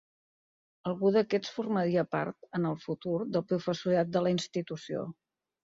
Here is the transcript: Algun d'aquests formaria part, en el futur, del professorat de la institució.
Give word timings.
Algun 0.91 1.13
d'aquests 1.17 1.51
formaria 1.59 2.05
part, 2.15 2.39
en 2.61 2.67
el 2.73 2.81
futur, 2.87 3.21
del 3.37 3.47
professorat 3.53 4.13
de 4.17 4.27
la 4.29 4.35
institució. 4.39 5.11